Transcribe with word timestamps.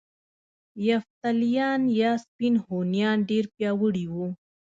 یفتلیان 0.87 1.81
یا 1.99 2.11
سپین 2.23 2.55
هونیان 2.65 3.17
ډیر 3.29 3.45
پیاوړي 3.55 4.05
وو 4.13 4.27